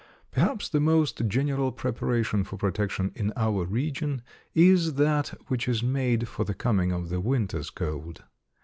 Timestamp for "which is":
5.47-5.83